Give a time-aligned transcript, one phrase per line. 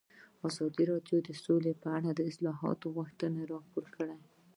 [0.47, 4.17] ازادي راډیو د سوله په اړه د اصلاحاتو غوښتنې راپور کړې.